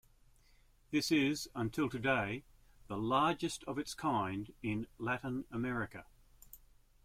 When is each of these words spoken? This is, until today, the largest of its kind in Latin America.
This 0.89 1.11
is, 1.11 1.47
until 1.53 1.87
today, 1.87 2.43
the 2.87 2.97
largest 2.97 3.63
of 3.65 3.77
its 3.77 3.93
kind 3.93 4.51
in 4.63 4.87
Latin 4.97 5.45
America. 5.51 6.05